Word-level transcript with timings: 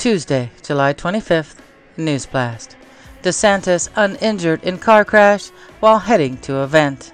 Tuesday, 0.00 0.50
July 0.62 0.94
25th, 0.94 1.56
News 1.98 2.24
Blast. 2.24 2.74
DeSantis 3.22 3.90
uninjured 3.96 4.64
in 4.64 4.78
car 4.78 5.04
crash 5.04 5.50
while 5.80 5.98
heading 5.98 6.38
to 6.38 6.62
event. 6.62 7.12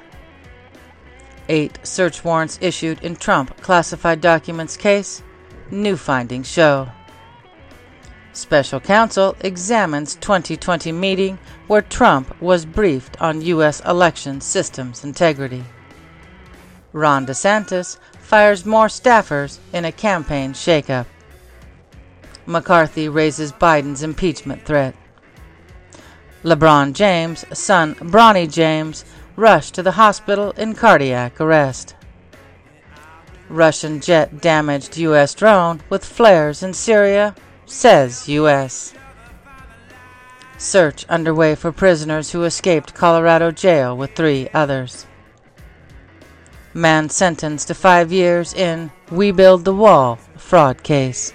Eight 1.48 1.80
search 1.82 2.24
warrants 2.24 2.60
issued 2.62 3.02
in 3.02 3.16
Trump 3.16 3.60
classified 3.60 4.20
documents 4.20 4.76
case. 4.76 5.24
New 5.68 5.96
findings 5.96 6.48
show. 6.48 6.88
Special 8.32 8.78
counsel 8.78 9.34
examines 9.40 10.14
2020 10.14 10.92
meeting 10.92 11.40
where 11.66 11.82
Trump 11.82 12.40
was 12.40 12.64
briefed 12.64 13.20
on 13.20 13.42
U.S. 13.42 13.80
election 13.80 14.40
systems 14.40 15.02
integrity. 15.02 15.64
Ron 16.92 17.26
DeSantis 17.26 17.98
fires 18.20 18.64
more 18.64 18.86
staffers 18.86 19.58
in 19.72 19.84
a 19.84 19.90
campaign 19.90 20.52
shakeup. 20.52 21.06
McCarthy 22.46 23.08
raises 23.08 23.52
Biden's 23.52 24.02
impeachment 24.02 24.64
threat. 24.64 24.94
LeBron 26.44 26.92
James' 26.92 27.44
son 27.52 27.94
Bronny 27.96 28.50
James 28.50 29.04
rushed 29.36 29.74
to 29.74 29.82
the 29.82 29.92
hospital 29.92 30.52
in 30.52 30.74
cardiac 30.74 31.40
arrest. 31.40 31.94
Russian 33.48 34.00
jet 34.00 34.40
damaged 34.40 34.96
U.S. 34.96 35.34
drone 35.34 35.80
with 35.88 36.04
flares 36.04 36.62
in 36.62 36.72
Syria, 36.72 37.34
says 37.64 38.28
U.S. 38.28 38.94
Search 40.58 41.04
underway 41.06 41.54
for 41.54 41.70
prisoners 41.70 42.32
who 42.32 42.44
escaped 42.44 42.94
Colorado 42.94 43.50
jail 43.50 43.96
with 43.96 44.16
three 44.16 44.48
others. 44.54 45.06
Man 46.72 47.08
sentenced 47.08 47.68
to 47.68 47.74
five 47.74 48.12
years 48.12 48.52
in 48.52 48.90
We 49.10 49.30
Build 49.30 49.64
the 49.64 49.74
Wall 49.74 50.16
fraud 50.36 50.82
case. 50.82 51.32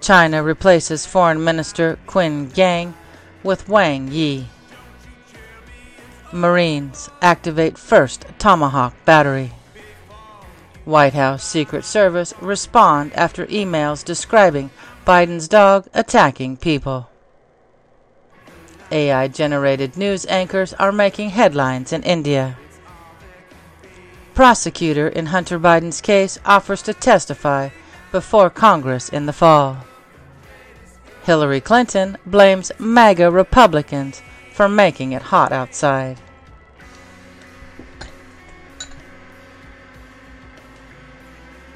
China 0.00 0.42
replaces 0.42 1.04
Foreign 1.04 1.44
Minister 1.44 1.98
Qin 2.06 2.52
Gang 2.54 2.94
with 3.42 3.68
Wang 3.68 4.08
Yi. 4.10 4.48
Marines 6.32 7.10
activate 7.20 7.76
first 7.76 8.24
Tomahawk 8.38 8.94
battery. 9.04 9.52
White 10.84 11.12
House 11.14 11.44
Secret 11.44 11.84
Service 11.84 12.32
respond 12.40 13.12
after 13.12 13.46
emails 13.46 14.04
describing 14.04 14.70
Biden's 15.06 15.48
dog 15.48 15.86
attacking 15.92 16.56
people. 16.56 17.10
AI 18.90 19.28
generated 19.28 19.96
news 19.96 20.24
anchors 20.26 20.72
are 20.74 20.92
making 20.92 21.30
headlines 21.30 21.92
in 21.92 22.02
India. 22.02 22.56
Prosecutor 24.34 25.08
in 25.08 25.26
Hunter 25.26 25.58
Biden's 25.60 26.00
case 26.00 26.38
offers 26.44 26.82
to 26.82 26.94
testify 26.94 27.68
before 28.10 28.50
Congress 28.50 29.08
in 29.08 29.26
the 29.26 29.32
fall. 29.32 29.76
Hillary 31.24 31.60
Clinton 31.60 32.16
blames 32.24 32.72
MAGA 32.78 33.30
Republicans 33.30 34.22
for 34.52 34.68
making 34.68 35.12
it 35.12 35.20
hot 35.20 35.52
outside. 35.52 36.18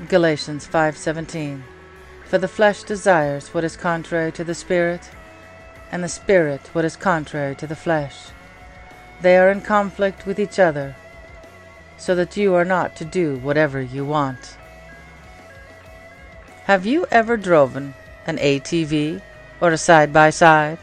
Galatians 0.09 0.67
5:17 0.67 1.62
For 2.25 2.39
the 2.39 2.48
flesh 2.48 2.83
desires 2.84 3.48
what 3.53 3.65
is 3.65 3.77
contrary 3.77 4.33
to 4.33 4.45
the 4.45 4.55
spirit 4.55 5.11
and 5.92 6.03
the 6.03 6.09
spirit 6.09 6.70
what 6.72 6.87
is 6.87 6.97
contrary 6.97 7.55
to 7.56 7.67
the 7.67 7.77
flesh. 7.77 8.28
They 9.20 9.37
are 9.37 9.50
in 9.50 9.61
conflict 9.61 10.27
with 10.27 10.39
each 10.39 10.59
other 10.59 10.97
so 11.98 12.15
that 12.15 12.37
you 12.37 12.55
are 12.55 12.65
not 12.65 12.97
to 12.97 13.05
do 13.05 13.37
whatever 13.37 13.81
you 13.81 14.06
want. 14.06 14.56
Have 16.65 16.87
you 16.87 17.06
ever 17.10 17.37
driven 17.37 17.94
an 18.27 18.38
ATV 18.38 19.21
or 19.64 19.72
a 19.72 19.78
side 19.78 20.12
by 20.12 20.28
side 20.28 20.78